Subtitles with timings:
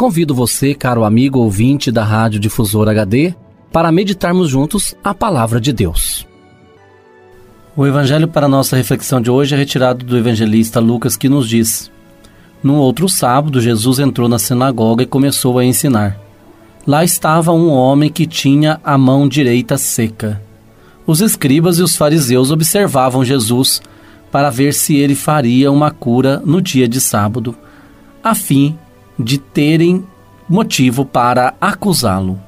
[0.00, 3.34] Convido você, caro amigo ouvinte da Rádio Difusora HD,
[3.70, 6.26] para meditarmos juntos a palavra de Deus.
[7.76, 11.90] O evangelho para nossa reflexão de hoje é retirado do evangelista Lucas, que nos diz:
[12.62, 16.18] Num outro sábado, Jesus entrou na sinagoga e começou a ensinar.
[16.86, 20.40] Lá estava um homem que tinha a mão direita seca.
[21.06, 23.82] Os escribas e os fariseus observavam Jesus
[24.32, 27.54] para ver se ele faria uma cura no dia de sábado,
[28.24, 28.78] a fim
[29.22, 30.04] de terem
[30.48, 32.38] motivo para acusá-lo.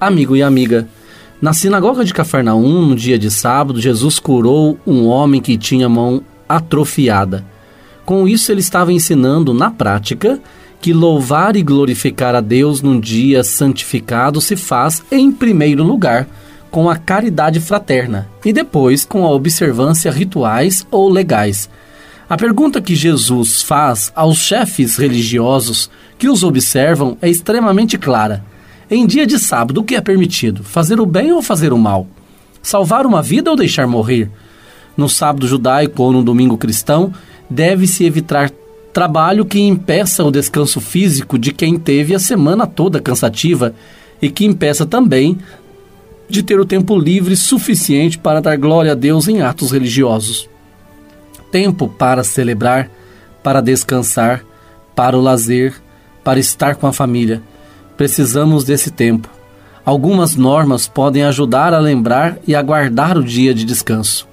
[0.00, 0.88] Amigo e amiga,
[1.40, 6.22] na sinagoga de Cafarnaum, no dia de sábado, Jesus curou um homem que tinha mão
[6.48, 7.44] atrofiada.
[8.04, 10.40] Com isso, ele estava ensinando na prática
[10.80, 16.28] que louvar e glorificar a Deus num dia santificado se faz, em primeiro lugar,
[16.70, 21.68] com a caridade fraterna e depois com a observância rituais ou legais
[22.28, 28.44] a pergunta que Jesus faz aos chefes religiosos que os observam é extremamente clara.
[28.90, 30.64] Em dia de sábado, o que é permitido?
[30.64, 32.06] Fazer o bem ou fazer o mal?
[32.62, 34.30] Salvar uma vida ou deixar morrer?
[34.96, 37.12] No sábado judaico ou no domingo cristão,
[37.48, 38.50] deve-se evitar
[38.92, 43.74] trabalho que impeça o descanso físico de quem teve a semana toda cansativa
[44.22, 45.36] e que impeça também
[46.28, 50.48] de ter o tempo livre suficiente para dar glória a Deus em atos religiosos
[51.54, 52.90] tempo para celebrar,
[53.40, 54.44] para descansar,
[54.92, 55.80] para o lazer,
[56.24, 57.40] para estar com a família.
[57.96, 59.28] Precisamos desse tempo.
[59.84, 64.26] Algumas normas podem ajudar a lembrar e a guardar o dia de descanso.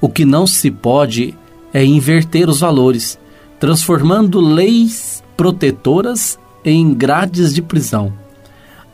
[0.00, 1.36] O que não se pode
[1.74, 3.18] é inverter os valores,
[3.58, 8.12] transformando leis protetoras em grades de prisão.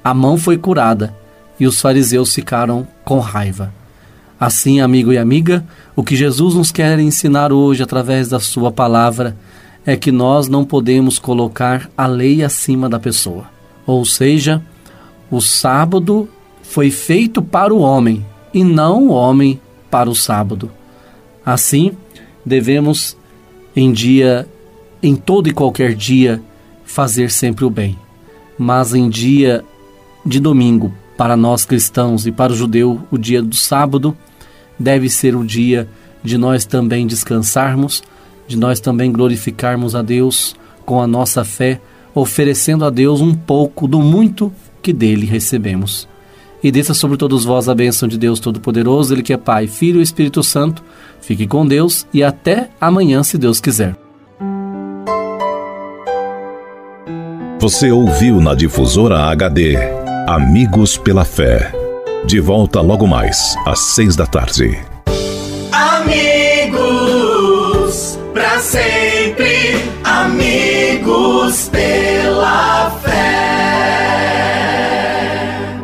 [0.02, 1.14] A mão foi curada
[1.60, 3.77] e os fariseus ficaram com raiva.
[4.40, 5.64] Assim, amigo e amiga,
[5.96, 9.36] o que Jesus nos quer ensinar hoje através da Sua palavra
[9.84, 13.46] é que nós não podemos colocar a lei acima da pessoa.
[13.84, 14.62] Ou seja,
[15.30, 16.28] o sábado
[16.62, 19.60] foi feito para o homem e não o homem
[19.90, 20.70] para o sábado.
[21.44, 21.92] Assim,
[22.44, 23.16] devemos
[23.74, 24.46] em dia,
[25.02, 26.40] em todo e qualquer dia,
[26.84, 27.98] fazer sempre o bem.
[28.58, 29.64] Mas em dia
[30.24, 34.16] de domingo, para nós cristãos e para o judeu, o dia do sábado,
[34.78, 35.88] deve ser o dia
[36.22, 38.02] de nós também descansarmos,
[38.46, 40.54] de nós também glorificarmos a Deus
[40.84, 41.80] com a nossa fé,
[42.14, 44.52] oferecendo a Deus um pouco do muito
[44.82, 46.08] que dele recebemos.
[46.62, 50.00] E desça sobre todos vós a bênção de Deus Todo-Poderoso, Ele que é Pai, Filho
[50.00, 50.82] e Espírito Santo.
[51.20, 53.96] Fique com Deus e até amanhã, se Deus quiser.
[57.60, 59.76] Você ouviu na Difusora HD
[60.26, 61.77] Amigos pela Fé.
[62.26, 64.78] De volta logo mais, às seis da tarde.
[65.72, 67.38] Amigos,
[68.34, 73.18] para sempre, amigos pela fé.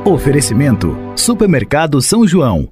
[0.04, 2.68] Oferecimento: Supermercado São João.